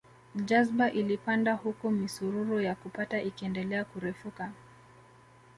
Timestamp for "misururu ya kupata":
1.91-3.21